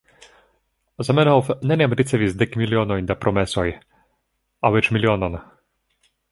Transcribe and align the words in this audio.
Zamenhof 1.07 1.51
neniam 1.73 1.93
ricevis 1.99 2.33
dek 2.41 2.57
milionojn 2.63 3.11
da 3.13 3.19
promesoj, 3.27 3.69
aŭ 4.71 4.75
eĉ 4.83 4.93
milionon. 4.99 5.41